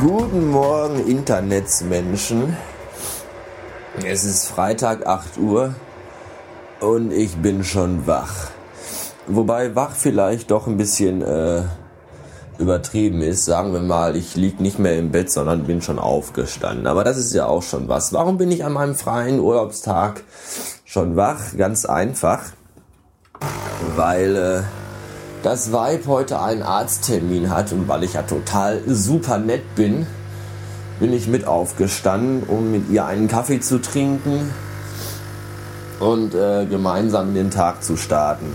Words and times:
Guten 0.00 0.48
Morgen, 0.48 1.06
Internetsmenschen. 1.06 2.56
Es 4.02 4.24
ist 4.24 4.46
Freitag 4.46 5.06
8 5.06 5.36
Uhr 5.36 5.74
und 6.80 7.12
ich 7.12 7.36
bin 7.36 7.62
schon 7.62 8.06
wach. 8.06 8.48
Wobei 9.26 9.74
wach 9.74 9.94
vielleicht 9.94 10.50
doch 10.50 10.66
ein 10.66 10.78
bisschen 10.78 11.20
äh, 11.20 11.64
übertrieben 12.62 13.20
ist. 13.20 13.44
Sagen 13.44 13.72
wir 13.72 13.80
mal, 13.80 14.16
ich 14.16 14.36
lieg 14.36 14.60
nicht 14.60 14.78
mehr 14.78 14.98
im 14.98 15.10
Bett, 15.10 15.30
sondern 15.30 15.64
bin 15.64 15.82
schon 15.82 15.98
aufgestanden. 15.98 16.86
Aber 16.86 17.04
das 17.04 17.18
ist 17.18 17.34
ja 17.34 17.46
auch 17.46 17.62
schon 17.62 17.88
was. 17.88 18.12
Warum 18.12 18.38
bin 18.38 18.50
ich 18.50 18.64
an 18.64 18.72
meinem 18.72 18.94
freien 18.94 19.40
Urlaubstag 19.40 20.22
schon 20.84 21.16
wach? 21.16 21.40
Ganz 21.58 21.84
einfach. 21.84 22.40
Weil 23.96 24.36
äh, 24.36 24.62
das 25.42 25.72
Weib 25.72 26.06
heute 26.06 26.40
einen 26.40 26.62
Arzttermin 26.62 27.50
hat 27.50 27.72
und 27.72 27.88
weil 27.88 28.04
ich 28.04 28.14
ja 28.14 28.22
total 28.22 28.80
super 28.86 29.38
nett 29.38 29.74
bin, 29.74 30.06
bin 31.00 31.12
ich 31.12 31.26
mit 31.26 31.46
aufgestanden, 31.46 32.44
um 32.44 32.70
mit 32.70 32.88
ihr 32.90 33.04
einen 33.04 33.26
Kaffee 33.26 33.60
zu 33.60 33.80
trinken 33.80 34.52
und 35.98 36.34
äh, 36.34 36.66
gemeinsam 36.66 37.28
in 37.28 37.34
den 37.34 37.50
Tag 37.50 37.82
zu 37.82 37.96
starten. 37.96 38.54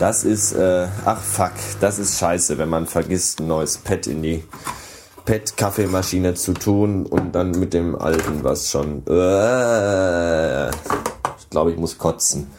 Das 0.00 0.24
ist, 0.24 0.52
äh, 0.52 0.88
ach 1.04 1.20
fuck, 1.20 1.52
das 1.78 1.98
ist 1.98 2.18
scheiße, 2.18 2.56
wenn 2.56 2.70
man 2.70 2.86
vergisst, 2.86 3.38
ein 3.38 3.48
neues 3.48 3.76
Pad 3.76 4.06
in 4.06 4.22
die 4.22 4.42
Pet-Kaffeemaschine 5.26 6.32
zu 6.32 6.54
tun 6.54 7.04
und 7.04 7.32
dann 7.34 7.50
mit 7.50 7.74
dem 7.74 7.94
alten 7.96 8.42
was 8.42 8.70
schon. 8.70 9.06
Äh, 9.06 10.70
ich 10.70 11.50
glaube, 11.50 11.72
ich 11.72 11.76
muss 11.76 11.98
kotzen. 11.98 12.50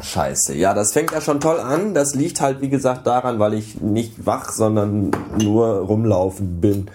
Scheiße. 0.00 0.54
Ja, 0.54 0.72
das 0.72 0.94
fängt 0.94 1.10
ja 1.12 1.20
schon 1.20 1.40
toll 1.40 1.60
an. 1.60 1.92
Das 1.92 2.14
liegt 2.14 2.40
halt, 2.40 2.62
wie 2.62 2.70
gesagt, 2.70 3.06
daran, 3.06 3.38
weil 3.38 3.52
ich 3.52 3.82
nicht 3.82 4.24
wach, 4.24 4.50
sondern 4.50 5.10
nur 5.38 5.66
rumlaufen 5.80 6.62
bin. 6.62 6.90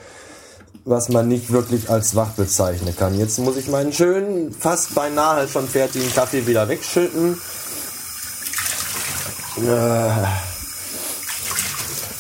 Was 0.86 1.09
man 1.09 1.27
nicht 1.27 1.52
wirklich 1.52 1.91
als 1.91 2.16
wach 2.16 2.31
bezeichnen 2.31 2.95
kann. 2.97 3.16
Jetzt 3.16 3.38
muss 3.38 3.58
ich 3.58 3.67
meinen 3.67 3.93
schönen, 3.93 4.52
fast 4.52 4.95
beinahe 4.95 5.47
schon 5.47 5.67
fertigen 5.67 6.11
Kaffee 6.16 6.47
wieder 6.47 6.67
wegschütten. 6.67 7.38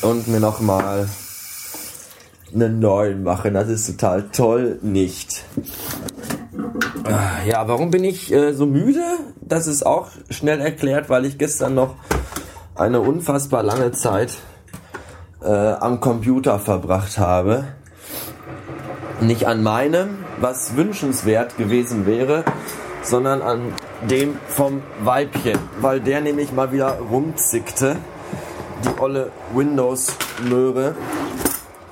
Und 0.01 0.27
mir 0.27 0.39
nochmal 0.39 1.07
einen 2.53 2.79
neuen 2.79 3.23
machen. 3.23 3.53
Das 3.53 3.69
ist 3.69 3.85
total 3.87 4.29
toll. 4.31 4.79
Nicht. 4.81 5.45
Ja, 7.47 7.67
warum 7.67 7.91
bin 7.91 8.03
ich 8.03 8.33
äh, 8.33 8.53
so 8.53 8.65
müde? 8.65 9.03
Das 9.41 9.67
ist 9.67 9.85
auch 9.85 10.09
schnell 10.29 10.59
erklärt, 10.59 11.09
weil 11.09 11.25
ich 11.25 11.37
gestern 11.37 11.75
noch 11.75 11.95
eine 12.75 12.99
unfassbar 13.01 13.63
lange 13.63 13.91
Zeit 13.91 14.33
äh, 15.41 15.47
am 15.47 15.99
Computer 15.99 16.59
verbracht 16.59 17.17
habe. 17.17 17.65
Nicht 19.21 19.47
an 19.47 19.63
meinem, 19.63 20.25
was 20.39 20.75
wünschenswert 20.75 21.57
gewesen 21.57 22.05
wäre, 22.05 22.43
sondern 23.03 23.41
an 23.41 23.73
dem 24.09 24.37
vom 24.47 24.81
Weibchen, 25.03 25.57
weil 25.81 25.99
der 25.99 26.21
nämlich 26.21 26.51
mal 26.51 26.71
wieder 26.71 26.97
rumzickte, 27.11 27.97
die 28.83 29.01
olle 29.01 29.31
Windows-Möhre. 29.53 30.95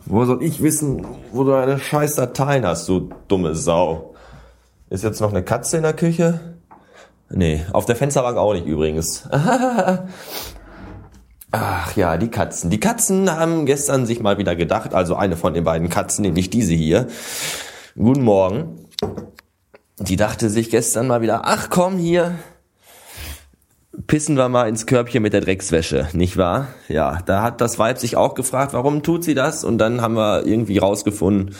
Wo 0.09 0.23
soll 0.23 0.41
ich 0.41 0.63
wissen, 0.63 1.06
wo 1.34 1.44
du 1.44 1.53
eine 1.53 1.79
scheiß 1.79 2.16
Dateien 2.16 2.66
hast, 2.66 2.88
du 2.88 3.09
dumme 3.28 3.56
Sau? 3.56 4.16
Ist 4.90 5.03
jetzt 5.03 5.19
noch 5.19 5.31
eine 5.31 5.44
Katze 5.44 5.78
in 5.78 5.84
der 5.84 5.91
Küche? 5.91 6.56
Nee, 7.29 7.66
auf 7.73 7.85
der 7.85 7.97
Fensterbank 7.97 8.38
auch 8.38 8.53
nicht 8.53 8.66
übrigens. 8.66 9.28
Ach 11.51 11.96
ja, 11.97 12.16
die 12.16 12.29
Katzen. 12.29 12.69
Die 12.69 12.79
Katzen 12.79 13.29
haben 13.29 13.66
gestern 13.66 14.06
sich 14.06 14.22
mal 14.22 14.38
wieder 14.38 14.56
gedacht, 14.56 14.94
also 14.94 15.16
eine 15.16 15.35
von 15.35 15.53
den 15.53 15.66
beiden 15.66 15.90
Katzen, 15.90 16.22
nämlich 16.22 16.50
diese 16.50 16.73
hier. 16.73 17.07
Guten 17.97 18.23
Morgen. 18.23 18.88
Die 20.00 20.16
dachte 20.16 20.50
sich 20.50 20.69
gestern 20.69 21.07
mal 21.07 21.22
wieder, 21.22 21.41
ach 21.46 21.69
komm 21.69 21.97
hier, 21.97 22.35
pissen 24.07 24.38
wir 24.38 24.47
mal 24.47 24.69
ins 24.69 24.85
Körbchen 24.85 25.22
mit 25.22 25.34
der 25.34 25.41
Dreckswäsche, 25.41 26.07
nicht 26.13 26.38
wahr? 26.38 26.68
Ja, 26.88 27.19
da 27.25 27.44
hat 27.44 27.62
das 27.62 27.78
Weib 27.78 28.00
sich 28.00 28.16
auch 28.16 28.35
gefragt, 28.35 28.73
warum 28.73 29.03
tut 29.03 29.23
sie 29.23 29.35
das? 29.35 29.63
Und 29.63 29.78
dann 29.78 30.01
haben 30.01 30.16
wir 30.16 30.45
irgendwie 30.45 30.78
rausgefunden, 30.78 31.53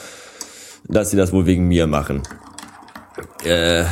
dass 0.86 1.12
sie 1.12 1.18
das 1.18 1.34
wohl 1.34 1.46
wegen 1.46 1.68
mir 1.68 1.88
machen. 1.88 2.24
Äh, 3.44 3.84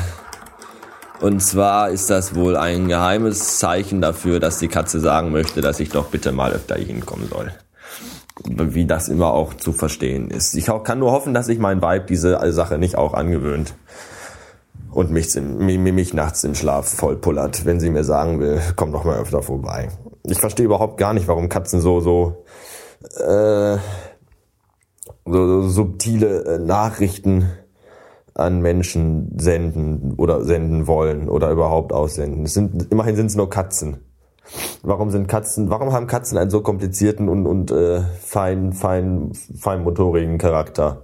und 1.20 1.42
zwar 1.42 1.90
ist 1.90 2.10
das 2.10 2.36
wohl 2.36 2.56
ein 2.56 2.88
geheimes 2.88 3.60
Zeichen 3.60 4.02
dafür, 4.02 4.40
dass 4.40 4.60
die 4.60 4.68
Katze 4.68 5.00
sagen 5.00 5.32
möchte, 5.32 5.62
dass 5.62 5.80
ich 5.80 5.90
doch 5.90 6.08
bitte 6.08 6.32
mal 6.32 6.54
öfter 6.54 6.76
hinkommen 6.76 7.28
soll. 7.30 7.52
Wie 8.44 8.86
das 8.86 9.08
immer 9.08 9.34
auch 9.34 9.54
zu 9.54 9.72
verstehen 9.72 10.30
ist. 10.30 10.56
Ich 10.56 10.70
kann 10.84 11.00
nur 11.00 11.12
hoffen, 11.12 11.34
dass 11.34 11.46
sich 11.46 11.58
mein 11.58 11.82
Weib 11.82 12.08
diese 12.08 12.40
Sache 12.52 12.78
nicht 12.78 12.98
auch 12.98 13.14
angewöhnt 13.14 13.74
und 14.96 15.12
mich, 15.12 15.36
mich 15.36 16.14
nachts 16.14 16.46
im 16.46 16.56
Schlaf 16.56 16.88
vollpullert, 16.88 17.66
wenn 17.66 17.82
sie 17.82 17.90
mir 17.90 18.06
sagen 18.06 18.40
will, 18.40 18.62
komm 18.78 18.94
doch 18.94 19.04
mal 19.04 19.20
öfter 19.20 19.42
vorbei. 19.42 19.90
Ich 20.24 20.40
verstehe 20.40 20.66
überhaupt 20.66 20.98
gar 20.98 21.14
nicht, 21.14 21.28
warum 21.28 21.50
Katzen 21.50 21.82
so 21.82 22.00
so 22.00 22.46
äh, 23.18 23.78
so, 25.26 25.62
so 25.62 25.68
subtile 25.68 26.46
äh, 26.46 26.60
Nachrichten 26.60 27.52
an 28.34 28.62
Menschen 28.62 29.38
senden 29.38 30.14
oder 30.16 30.44
senden 30.44 30.88
wollen 30.88 31.30
oder 31.30 31.52
überhaupt 31.52 31.92
aussenden. 31.92 32.46
Es 32.46 32.54
sind 32.54 32.90
immerhin 32.90 33.18
sind 33.18 33.28
es 33.28 33.36
nur 33.36 33.50
Katzen. 33.50 33.98
Warum 34.82 35.12
sind 35.12 35.28
Katzen? 35.28 35.70
Warum 35.70 35.92
haben 35.92 36.08
Katzen 36.08 36.38
einen 36.38 36.52
so 36.52 36.62
komplizierten 36.62 37.28
und 37.28 37.46
und 37.48 37.72
äh, 37.72 38.02
fein 38.22 38.72
fein 38.72 39.34
feinmotorigen 39.34 40.38
Charakter? 40.38 41.04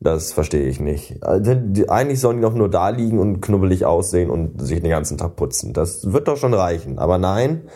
Das 0.00 0.32
verstehe 0.32 0.66
ich 0.66 0.78
nicht. 0.78 1.22
Also, 1.22 1.52
eigentlich 1.88 2.20
sollen 2.20 2.36
die 2.36 2.42
doch 2.42 2.54
nur 2.54 2.68
da 2.68 2.90
liegen 2.90 3.18
und 3.18 3.40
knubbelig 3.40 3.86
aussehen 3.86 4.30
und 4.30 4.60
sich 4.60 4.80
den 4.80 4.90
ganzen 4.90 5.16
Tag 5.16 5.36
putzen. 5.36 5.72
Das 5.72 6.12
wird 6.12 6.28
doch 6.28 6.36
schon 6.36 6.52
reichen. 6.52 6.98
Aber 6.98 7.16
nein, 7.16 7.68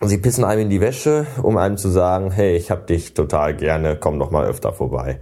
sie 0.00 0.18
pissen 0.18 0.44
einem 0.44 0.62
in 0.62 0.70
die 0.70 0.80
Wäsche, 0.80 1.26
um 1.42 1.56
einem 1.56 1.76
zu 1.76 1.88
sagen, 1.90 2.30
hey, 2.30 2.56
ich 2.56 2.70
hab 2.70 2.86
dich 2.86 3.14
total 3.14 3.54
gerne, 3.54 3.96
komm 3.96 4.18
doch 4.18 4.30
mal 4.30 4.46
öfter 4.46 4.72
vorbei. 4.72 5.20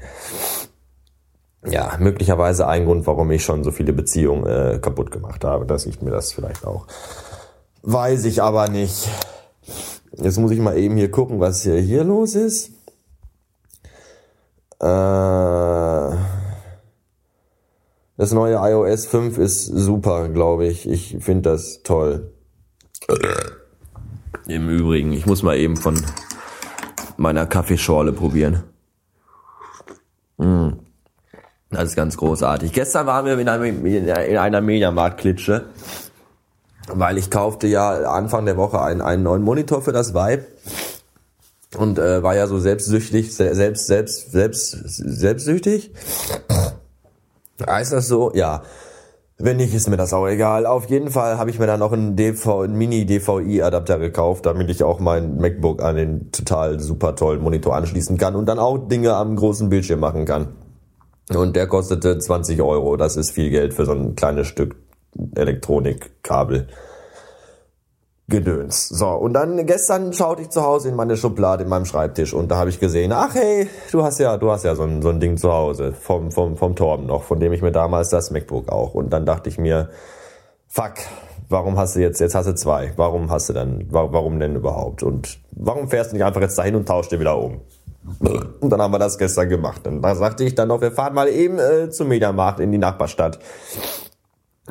Ja, 1.69 1.97
möglicherweise 1.99 2.69
ein 2.69 2.85
Grund, 2.85 3.07
warum 3.09 3.31
ich 3.33 3.45
schon 3.45 3.65
so 3.65 3.73
viele 3.73 3.93
Beziehungen 3.93 4.47
äh, 4.47 4.79
kaputt 4.81 5.11
gemacht 5.11 5.45
habe, 5.45 5.67
dass 5.67 5.87
ich 5.87 6.01
mir 6.01 6.13
das 6.13 6.33
vielleicht 6.33 6.65
auch. 6.65 6.87
Weiß 7.83 8.25
ich 8.25 8.41
aber 8.41 8.69
nicht. 8.69 9.09
Jetzt 10.13 10.39
muss 10.39 10.53
ich 10.53 10.61
mal 10.61 10.79
eben 10.79 10.97
hier 10.97 11.11
gucken, 11.11 11.41
was 11.41 11.63
hier, 11.63 11.81
hier 11.81 12.05
los 12.05 12.37
ist. 12.37 12.71
Äh, 14.81 14.87
das 18.27 18.33
neue 18.33 18.57
iOS 18.57 19.07
5 19.07 19.39
ist 19.39 19.67
super, 19.67 20.29
glaube 20.29 20.67
ich. 20.67 20.91
Ich 20.91 21.17
finde 21.21 21.51
das 21.51 21.85
toll. 21.85 22.33
Im 24.49 24.69
Übrigen, 24.69 25.13
ich 25.13 25.27
muss 25.27 25.45
mal 25.45 25.57
eben 25.57 25.77
von 25.77 26.05
meiner 27.17 27.47
Kaffeeschorle 27.47 28.13
probieren. 28.13 28.65
Mm. 30.39 30.71
Das 31.71 31.85
ist 31.85 31.95
ganz 31.95 32.17
großartig. 32.17 32.73
Gestern 32.73 33.07
waren 33.07 33.27
wir 33.27 33.39
in 33.39 33.49
einer, 33.49 33.65
in 34.25 34.39
einer 34.39 34.61
Mediamarkt-Klitsche, 34.61 35.67
weil 36.89 37.19
ich 37.19 37.31
kaufte 37.31 37.69
ja 37.69 38.11
Anfang 38.11 38.45
der 38.45 38.57
Woche 38.57 38.83
einen, 38.83 39.03
einen 39.03 39.23
neuen 39.23 39.43
Monitor 39.43 39.83
für 39.83 39.93
das 39.93 40.15
Vibe 40.15 40.47
und 41.77 42.01
äh, 42.01 42.25
war 42.25 42.35
ja 42.35 42.49
so 42.49 42.59
selbstsüchtig, 42.59 43.33
selbst, 43.33 43.87
selbst, 43.87 44.33
selbst, 44.33 44.71
selbstsüchtig. 44.73 45.93
Heißt 47.65 47.93
das 47.93 48.09
so? 48.09 48.33
Ja. 48.35 48.63
Wenn 49.39 49.59
nicht, 49.59 49.75
ist 49.75 49.89
mir 49.89 49.99
das 49.99 50.15
auch 50.15 50.27
egal. 50.27 50.65
Auf 50.65 50.89
jeden 50.89 51.11
Fall 51.11 51.37
habe 51.37 51.51
ich 51.51 51.59
mir 51.59 51.67
dann 51.67 51.81
noch 51.81 51.93
einen, 51.93 52.17
DV, 52.17 52.61
einen 52.61 52.75
Mini-DVI-Adapter 52.77 53.99
gekauft, 53.99 54.47
damit 54.47 54.71
ich 54.71 54.83
auch 54.83 54.99
mein 54.99 55.37
MacBook 55.37 55.83
an 55.83 55.97
den 55.97 56.33
total 56.33 56.81
super 56.81 57.15
tollen 57.17 57.43
Monitor 57.43 57.77
anschließen 57.77 58.17
kann 58.17 58.35
und 58.35 58.47
dann 58.47 58.59
auch 58.59 58.79
Dinge 58.79 59.15
am 59.15 59.37
großen 59.37 59.69
Bildschirm 59.69 60.01
machen 60.01 60.25
kann. 60.25 60.55
Und 61.35 61.55
der 61.55 61.67
kostete 61.67 62.19
20 62.19 62.63
Euro. 62.63 62.97
Das 62.97 63.17
ist 63.17 63.33
viel 63.33 63.51
Geld 63.51 63.75
für 63.75 63.85
so 63.85 63.93
ein 63.93 64.17
kleines 64.17 64.47
Stück 64.47 64.77
Elektronikkabel. 65.35 66.69
Gedöns. 68.29 68.89
So, 68.89 69.07
und 69.09 69.35
dann 69.35 69.65
gestern 69.67 70.13
schaute 70.13 70.43
ich 70.43 70.51
zu 70.51 70.63
Hause 70.63 70.89
in 70.89 70.97
meine 70.97 71.17
Schublade 71.17 71.63
in 71.63 71.69
meinem 71.69 71.85
Schreibtisch 71.85 72.35
und 72.35 72.51
da 72.51 72.57
habe 72.57 72.71
ich 72.71 72.81
gesehen, 72.81 73.13
ach 73.13 73.35
hey, 73.35 73.69
du 73.93 74.03
hast 74.03 74.19
ja, 74.19 74.37
du 74.37 74.51
hast 74.51 74.65
ja 74.65 74.75
so 74.75 74.83
ein, 74.83 75.01
so 75.01 75.11
ein 75.11 75.21
Ding 75.21 75.37
zu 75.37 75.53
Hause 75.53 75.93
vom, 75.93 76.33
vom, 76.33 76.57
vom 76.57 76.75
Torben 76.75 77.07
noch, 77.07 77.23
von 77.23 77.39
dem 77.39 77.53
ich 77.53 77.63
mir 77.63 77.71
damals 77.71 78.09
das 78.09 78.33
MacBook 78.33 78.69
auch. 78.69 78.95
Und 78.95 79.11
dann 79.11 79.27
dachte 79.27 79.49
ich 79.49 79.59
mir, 79.59 79.91
fuck, 80.67 80.95
warum 81.49 81.79
hast 81.79 81.95
du 81.95 82.01
jetzt, 82.01 82.19
jetzt 82.19 82.35
hast 82.35 82.47
du 82.47 82.55
zwei, 82.57 82.93
warum 82.97 83.31
hast 83.31 83.49
du 83.49 83.53
dann, 83.53 83.87
warum 83.91 84.41
denn 84.41 84.57
überhaupt? 84.57 85.05
Und 85.05 85.39
warum 85.53 85.89
fährst 85.89 86.11
du 86.11 86.17
nicht 86.17 86.25
einfach 86.25 86.41
jetzt 86.41 86.59
dahin 86.59 86.75
und 86.75 86.89
tauschst 86.89 87.13
dir 87.13 87.21
wieder 87.21 87.39
um? 87.39 87.61
Und 88.61 88.71
dann 88.71 88.83
haben 88.83 88.93
wir 88.93 88.99
das 88.99 89.19
gestern 89.19 89.49
gemacht. 89.49 89.87
Und 89.87 90.03
da 90.03 90.17
sagte 90.17 90.43
ich 90.43 90.57
dann 90.57 90.69
noch, 90.69 90.81
wir 90.81 90.91
fahren 90.91 91.15
mal 91.15 91.29
eben 91.29 91.59
äh, 91.59 91.91
zum 91.91 92.09
Mediamarkt 92.09 92.59
in 92.59 92.73
die 92.73 92.79
Nachbarstadt 92.79 93.39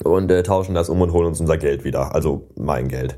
und 0.04 0.30
äh, 0.30 0.44
tauschen 0.44 0.76
das 0.76 0.90
um 0.90 1.02
und 1.02 1.12
holen 1.14 1.28
uns 1.28 1.40
unser 1.40 1.58
Geld 1.58 1.84
wieder, 1.84 2.14
also 2.14 2.48
mein 2.56 2.88
Geld. 2.88 3.18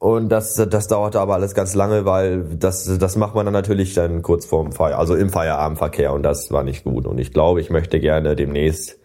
Und 0.00 0.30
das, 0.30 0.54
das 0.54 0.88
dauerte 0.88 1.20
aber 1.20 1.34
alles 1.34 1.54
ganz 1.54 1.74
lange, 1.74 2.06
weil 2.06 2.42
das, 2.56 2.84
das 2.98 3.16
macht 3.16 3.34
man 3.34 3.44
dann 3.44 3.52
natürlich 3.52 3.92
dann 3.92 4.22
kurz 4.22 4.46
vorm 4.46 4.72
Feier, 4.72 4.98
also 4.98 5.14
im 5.14 5.28
Feierabendverkehr 5.28 6.14
und 6.14 6.22
das 6.22 6.50
war 6.50 6.64
nicht 6.64 6.84
gut. 6.84 7.06
Und 7.06 7.18
ich 7.18 7.34
glaube, 7.34 7.60
ich 7.60 7.68
möchte 7.68 8.00
gerne 8.00 8.34
demnächst 8.34 8.98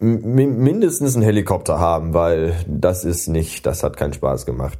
mindestens 0.00 1.14
einen 1.14 1.24
Helikopter 1.24 1.78
haben, 1.78 2.14
weil 2.14 2.54
das 2.66 3.04
ist 3.04 3.28
nicht, 3.28 3.64
das 3.64 3.84
hat 3.84 3.96
keinen 3.96 4.12
Spaß 4.12 4.44
gemacht. 4.44 4.76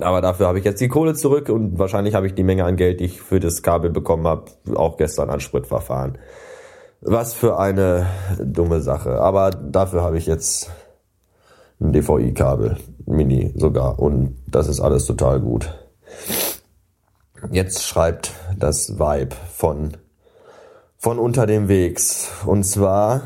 Aber 0.00 0.20
dafür 0.20 0.46
habe 0.46 0.60
ich 0.60 0.64
jetzt 0.64 0.80
die 0.80 0.88
Kohle 0.88 1.14
zurück 1.14 1.48
und 1.48 1.80
wahrscheinlich 1.80 2.14
habe 2.14 2.28
ich 2.28 2.34
die 2.34 2.44
Menge 2.44 2.64
an 2.64 2.76
Geld, 2.76 3.00
die 3.00 3.06
ich 3.06 3.20
für 3.20 3.40
das 3.40 3.64
Kabel 3.64 3.90
bekommen 3.90 4.28
habe, 4.28 4.44
auch 4.76 4.96
gestern 4.96 5.28
an 5.28 5.40
Spritverfahren. 5.40 6.18
Was 7.00 7.34
für 7.34 7.58
eine 7.58 8.06
dumme 8.38 8.80
Sache. 8.80 9.20
Aber 9.20 9.50
dafür 9.50 10.02
habe 10.02 10.18
ich 10.18 10.26
jetzt 10.26 10.70
ein 11.80 11.92
DVI-Kabel, 11.92 12.76
Mini 13.06 13.52
sogar. 13.56 13.98
Und 13.98 14.36
das 14.46 14.68
ist 14.68 14.80
alles 14.80 15.06
total 15.06 15.40
gut. 15.40 15.72
Jetzt 17.50 17.84
schreibt 17.84 18.32
das 18.58 18.98
Vibe 18.98 19.36
von, 19.52 19.96
von 20.96 21.18
unter 21.18 21.46
dem 21.46 21.68
Wegs. 21.68 22.30
Und 22.46 22.64
zwar, 22.64 23.22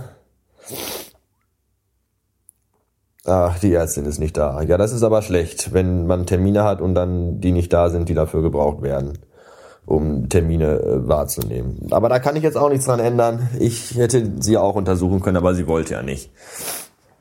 ach, 3.24 3.58
die 3.60 3.72
Ärztin 3.72 4.06
ist 4.06 4.18
nicht 4.18 4.36
da. 4.36 4.60
Ja, 4.62 4.76
das 4.76 4.92
ist 4.92 5.02
aber 5.02 5.22
schlecht, 5.22 5.72
wenn 5.72 6.06
man 6.06 6.26
Termine 6.26 6.64
hat 6.64 6.80
und 6.80 6.94
dann 6.94 7.40
die 7.40 7.52
nicht 7.52 7.72
da 7.72 7.90
sind, 7.90 8.08
die 8.08 8.14
dafür 8.14 8.42
gebraucht 8.42 8.82
werden, 8.82 9.18
um 9.86 10.28
Termine 10.28 10.80
äh, 10.80 11.08
wahrzunehmen. 11.08 11.86
Aber 11.90 12.08
da 12.08 12.18
kann 12.18 12.34
ich 12.34 12.42
jetzt 12.42 12.56
auch 12.56 12.70
nichts 12.70 12.86
dran 12.86 13.00
ändern. 13.00 13.48
Ich 13.60 13.96
hätte 13.96 14.32
sie 14.40 14.58
auch 14.58 14.74
untersuchen 14.74 15.20
können, 15.20 15.36
aber 15.36 15.54
sie 15.54 15.68
wollte 15.68 15.94
ja 15.94 16.02
nicht. 16.02 16.32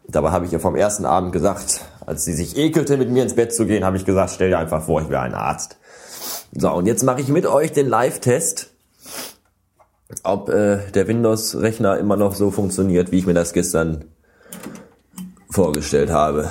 Dabei 0.09 0.31
habe 0.31 0.45
ich 0.45 0.53
ihr 0.53 0.59
vom 0.59 0.75
ersten 0.75 1.05
Abend 1.05 1.33
gesagt, 1.33 1.81
als 2.05 2.23
sie 2.23 2.33
sich 2.33 2.57
ekelte, 2.57 2.97
mit 2.97 3.09
mir 3.09 3.23
ins 3.23 3.35
Bett 3.35 3.53
zu 3.53 3.65
gehen, 3.65 3.83
habe 3.83 3.97
ich 3.97 4.05
gesagt, 4.05 4.31
stell 4.33 4.49
dir 4.49 4.59
einfach 4.59 4.83
vor, 4.83 5.01
ich 5.01 5.09
wäre 5.09 5.21
ein 5.21 5.33
Arzt. 5.33 5.77
So, 6.53 6.71
und 6.71 6.85
jetzt 6.85 7.03
mache 7.03 7.19
ich 7.19 7.27
mit 7.27 7.45
euch 7.45 7.73
den 7.73 7.89
Live-Test, 7.89 8.71
ob 10.23 10.49
äh, 10.49 10.79
der 10.91 11.07
Windows-Rechner 11.07 11.97
immer 11.97 12.15
noch 12.15 12.33
so 12.35 12.51
funktioniert, 12.51 13.11
wie 13.11 13.19
ich 13.19 13.25
mir 13.25 13.33
das 13.33 13.51
gestern 13.51 14.05
vorgestellt 15.49 16.09
habe. 16.09 16.49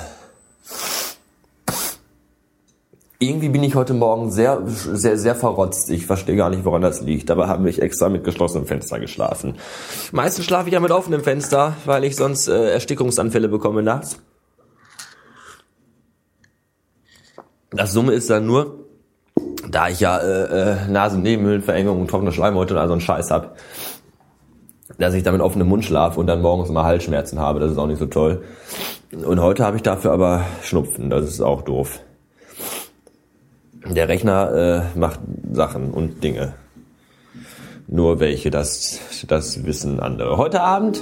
Irgendwie 3.19 3.49
bin 3.49 3.63
ich 3.63 3.73
heute 3.73 3.95
Morgen 3.95 4.29
sehr, 4.29 4.61
sehr, 4.65 5.17
sehr 5.17 5.33
verrotzt. 5.33 5.89
Ich 5.89 6.05
verstehe 6.05 6.35
gar 6.35 6.51
nicht, 6.51 6.65
woran 6.65 6.83
das 6.83 7.01
liegt. 7.01 7.31
Dabei 7.31 7.47
habe 7.47 7.67
ich 7.67 7.81
extra 7.81 8.09
mit 8.09 8.23
geschlossenem 8.23 8.67
Fenster 8.67 8.99
geschlafen. 8.99 9.55
Meistens 10.11 10.45
schlafe 10.45 10.67
ich 10.69 10.73
ja 10.73 10.79
mit 10.79 10.91
offenem 10.91 11.23
Fenster, 11.23 11.75
weil 11.85 12.03
ich 12.03 12.15
sonst 12.15 12.47
äh, 12.47 12.73
Erstickungsanfälle 12.73 13.47
bekomme 13.47 13.81
nachts. 13.81 14.19
Das 17.71 17.91
Summe 17.91 18.13
ist 18.13 18.29
dann 18.29 18.45
nur, 18.45 18.85
da 19.67 19.89
ich 19.89 19.99
ja 19.99 20.19
äh, 20.19 20.83
äh, 20.83 20.87
Nasennebenhöhlenverengung 20.87 21.99
und 21.99 22.09
trockene 22.09 22.31
Schleimhäute 22.31 22.75
und 22.75 22.79
all 22.79 22.87
so 22.87 22.93
einen 22.93 23.01
Scheiß 23.01 23.31
hab, 23.31 23.57
dass 24.99 25.15
ich 25.15 25.23
da 25.23 25.31
mit 25.31 25.41
offenem 25.41 25.67
Mund 25.67 25.83
schlafe 25.83 26.19
und 26.19 26.27
dann 26.27 26.43
morgens 26.43 26.69
immer 26.69 26.83
Halsschmerzen 26.83 27.39
habe. 27.39 27.59
Das 27.59 27.71
ist 27.71 27.79
auch 27.79 27.87
nicht 27.87 27.99
so 27.99 28.05
toll. 28.05 28.43
Und 29.11 29.41
heute 29.41 29.65
habe 29.65 29.77
ich 29.77 29.83
dafür 29.83 30.11
aber 30.11 30.45
Schnupfen. 30.61 31.09
Das 31.09 31.25
ist 31.25 31.41
auch 31.41 31.63
doof. 31.63 31.99
Der 33.85 34.09
Rechner 34.09 34.91
äh, 34.95 34.97
macht 34.97 35.19
Sachen 35.51 35.91
und 35.91 36.23
Dinge. 36.23 36.53
Nur 37.87 38.19
welche, 38.19 38.49
das, 38.49 38.99
das 39.27 39.65
wissen 39.65 39.99
andere. 39.99 40.37
Heute 40.37 40.61
Abend, 40.61 41.01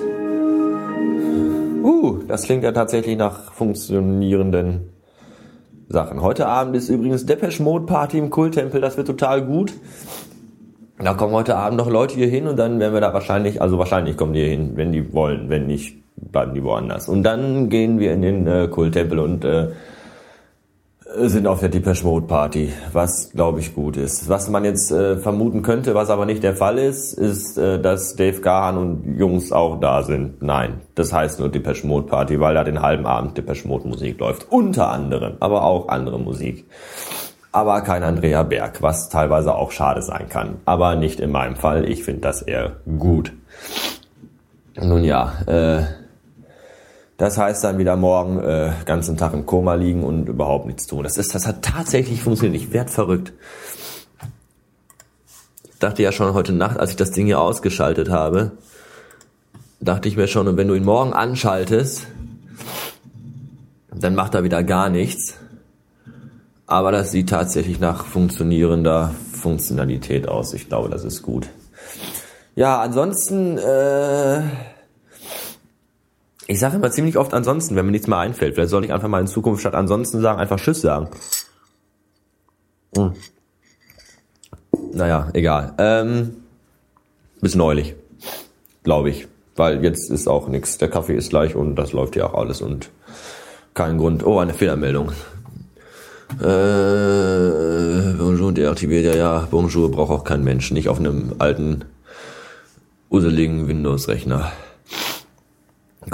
uh, 1.84 2.20
das 2.28 2.44
klingt 2.44 2.64
ja 2.64 2.72
tatsächlich 2.72 3.18
nach 3.18 3.54
funktionierenden 3.54 4.90
Sachen. 5.90 6.22
Heute 6.22 6.48
Abend 6.48 6.76
ist 6.76 6.90
übrigens 6.90 7.26
Depeche 7.26 7.64
Mode 7.64 7.86
Party 7.86 8.18
im 8.18 8.30
Kulttempel, 8.30 8.82
das 8.82 8.98
wird 8.98 9.08
total 9.08 9.44
gut. 9.44 9.74
Da 11.00 11.14
kommen 11.14 11.34
heute 11.34 11.56
Abend 11.56 11.78
noch 11.78 11.90
Leute 11.90 12.16
hier 12.16 12.28
hin 12.28 12.48
und 12.48 12.58
dann 12.58 12.80
werden 12.80 12.94
wir 12.94 13.02
da 13.02 13.14
wahrscheinlich, 13.14 13.62
also 13.62 13.78
wahrscheinlich 13.78 14.16
kommen 14.16 14.34
die 14.34 14.42
hier 14.42 14.50
hin, 14.50 14.72
wenn 14.76 14.92
die 14.92 15.14
wollen, 15.14 15.50
wenn 15.50 15.66
nicht, 15.66 15.98
bleiben 16.16 16.54
die 16.54 16.64
woanders. 16.64 17.10
Und 17.10 17.24
dann 17.24 17.70
gehen 17.70 18.00
wir 18.00 18.14
in 18.14 18.22
den 18.22 18.48
äh, 18.48 18.68
Kulttempel 18.68 19.20
und 19.20 19.44
äh, 19.44 19.70
sind 21.14 21.46
auf 21.46 21.60
der 21.60 21.70
Depeche 21.70 22.04
Mode 22.06 22.26
Party, 22.26 22.74
was 22.92 23.32
glaube 23.32 23.60
ich 23.60 23.76
gut 23.76 23.96
ist. 23.96 24.28
Was 24.28 24.50
man 24.50 24.66
jetzt 24.66 24.92
äh, 24.92 25.18
vermuten 25.18 25.62
könnte, 25.62 25.94
was 25.94 26.10
aber 26.10 26.26
nicht 26.26 26.42
der 26.42 26.56
Fall 26.56 26.80
ist, 26.80 27.14
ist, 27.14 27.58
äh, 27.58 27.80
dass 27.80 28.16
Dave 28.16 28.42
Gahan 28.42 28.78
und 28.78 29.18
Jungs 29.18 29.52
auch 29.52 29.80
da 29.80 30.02
sind. 30.02 30.42
Nein, 30.42 30.82
das 30.96 31.14
heißt 31.14 31.40
nur 31.40 31.50
Depeche 31.50 31.86
Mode 31.86 32.08
Party, 32.08 32.40
weil 32.40 32.56
da 32.56 32.64
den 32.64 32.82
halben 32.82 33.06
Abend 33.06 33.38
Depeche 33.38 33.68
Mode 33.68 33.88
Musik 33.88 34.20
läuft. 34.20 34.48
Unter 34.52 34.90
anderem, 34.90 35.36
aber 35.40 35.64
auch 35.64 35.90
andere 35.90 36.20
Musik. 36.20 36.66
Aber 37.52 37.82
kein 37.82 38.04
Andrea 38.04 38.44
Berg, 38.44 38.82
was 38.82 39.08
teilweise 39.10 39.56
auch 39.56 39.72
schade 39.72 40.02
sein 40.02 40.28
kann. 40.28 40.58
Aber 40.66 40.96
nicht 40.96 41.20
in 41.20 41.32
meinem 41.32 41.56
Fall. 41.56 41.88
Ich 41.90 42.04
finde 42.04 42.22
das 42.22 42.42
eher 42.42 42.78
gut. 42.98 43.32
Nun 44.76 45.06
ja, 45.06 45.34
äh, 45.46 45.84
das 47.18 47.38
heißt 47.38 47.64
dann 47.64 47.78
wieder 47.78 47.96
morgen 47.96 48.40
äh, 48.40 48.74
ganzen 48.86 49.16
Tag 49.18 49.34
im 49.34 49.46
Koma 49.46 49.76
liegen 49.76 50.04
und 50.04 50.28
überhaupt 50.28 50.66
nichts 50.66 50.86
tun. 50.86 51.04
Das 51.04 51.18
ist, 51.18 51.34
das 51.34 51.48
hat 51.48 51.62
tatsächlich 51.62 52.22
funktioniert. 52.22 52.62
Ich 52.62 52.74
werd 52.74 52.90
verrückt. 52.90 53.34
dachte 55.80 56.04
ja 56.04 56.12
schon 56.12 56.34
heute 56.34 56.52
Nacht, 56.52 56.78
als 56.78 56.92
ich 56.92 56.98
das 56.98 57.12
Ding 57.12 57.26
hier 57.26 57.40
ausgeschaltet 57.40 58.10
habe, 58.10 58.52
dachte 59.80 60.10
ich 60.10 60.18
mir 60.18 60.28
schon, 60.28 60.58
wenn 60.58 60.68
du 60.68 60.74
ihn 60.74 60.84
morgen 60.84 61.14
anschaltest, 61.14 62.08
dann 63.92 64.16
macht 64.16 64.36
er 64.36 64.44
wieder 64.44 64.64
gar 64.64 64.90
nichts. 64.90 65.36
Aber 66.68 66.92
das 66.92 67.12
sieht 67.12 67.30
tatsächlich 67.30 67.80
nach 67.80 68.06
funktionierender 68.06 69.14
Funktionalität 69.32 70.28
aus. 70.28 70.54
Ich 70.54 70.68
glaube, 70.68 70.90
das 70.90 71.04
ist 71.04 71.22
gut. 71.22 71.48
Ja, 72.56 72.82
ansonsten, 72.82 73.58
äh, 73.58 74.42
ich 76.48 76.60
sage 76.60 76.76
immer 76.76 76.92
ziemlich 76.92 77.18
oft 77.18 77.34
ansonsten, 77.34 77.76
wenn 77.76 77.86
mir 77.86 77.92
nichts 77.92 78.08
mehr 78.08 78.20
einfällt. 78.20 78.56
Vielleicht 78.56 78.70
soll 78.70 78.86
ich 78.86 78.94
einfach 78.94 79.08
mal 79.08 79.22
in 79.22 79.28
Zukunft 79.28 79.62
statt 79.62 79.74
ansonsten 79.74 80.22
sagen, 80.22 80.40
einfach 80.40 80.60
Tschüss 80.60 80.82
sagen. 80.82 81.10
Hm. 82.96 83.14
Naja, 84.94 85.30
egal. 85.34 85.74
Ähm, 85.78 86.36
bis 87.42 87.56
neulich, 87.56 87.96
glaube 88.84 89.10
ich. 89.10 89.28
Weil 89.56 89.84
jetzt 89.84 90.12
ist 90.12 90.28
auch 90.28 90.48
nichts. 90.48 90.78
Der 90.78 90.90
Kaffee 90.90 91.16
ist 91.16 91.30
gleich 91.30 91.56
und 91.56 91.76
das 91.76 91.94
läuft 91.94 92.16
ja 92.16 92.28
auch 92.28 92.34
alles 92.36 92.62
und 92.62 92.90
kein 93.74 93.98
Grund. 93.98 94.26
Oh, 94.26 94.40
eine 94.40 94.54
Fehlermeldung. 94.54 95.12
Äh, 96.42 98.14
bonjour, 98.18 98.52
deaktiviert 98.52 99.06
ja, 99.06 99.16
ja. 99.16 99.48
Bonjour 99.50 99.92
braucht 99.92 100.12
auch 100.12 100.24
kein 100.24 100.44
Mensch. 100.44 100.72
Nicht 100.72 100.90
auf 100.90 101.00
einem 101.00 101.36
alten, 101.40 101.86
useligen 103.10 103.68
Windows-Rechner. 103.68 104.52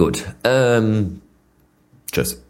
Gut. 0.01 0.25
Ähm, 0.43 1.22
tschüss. 2.12 2.41